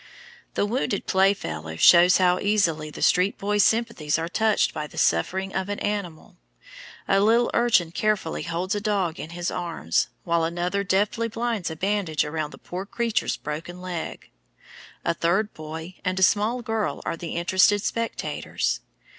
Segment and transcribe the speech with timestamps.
[0.55, 5.53] The Wounded Playfellow shows how easily the street boy's sympathies are touched by the suffering
[5.53, 6.37] of an animal.
[7.07, 11.75] A little urchin carefully holds a dog in his arms, while another deftly binds a
[11.75, 14.31] bandage about the poor creature's broken leg.
[15.05, 18.79] A third boy and a small girl are the interested spectators.